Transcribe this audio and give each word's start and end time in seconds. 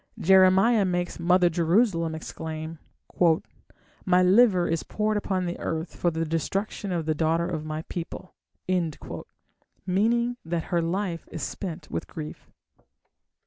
Jeremiah 0.17 0.83
makes 0.83 1.19
"Mother 1.19 1.47
Jerusalem" 1.47 2.15
exclaim: 2.15 2.79
"My 4.03 4.23
liver 4.23 4.67
is 4.67 4.81
poured 4.81 5.15
upon 5.15 5.45
the 5.45 5.59
earth 5.59 5.95
for 5.95 6.09
the 6.09 6.25
destruction 6.25 6.91
of 6.91 7.05
the 7.05 7.13
daughter 7.13 7.47
of 7.47 7.65
my 7.67 7.83
people", 7.83 8.33
meaning 9.85 10.37
that 10.43 10.63
her 10.73 10.81
life 10.81 11.29
is 11.31 11.43
spent 11.43 11.91
with 11.91 12.07
grief. 12.07 12.49